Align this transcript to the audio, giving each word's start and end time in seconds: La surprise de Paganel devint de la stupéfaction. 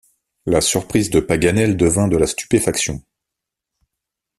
La 0.47 0.61
surprise 0.61 1.11
de 1.11 1.19
Paganel 1.19 1.77
devint 1.77 2.07
de 2.07 2.17
la 2.17 2.25
stupéfaction. 2.25 3.03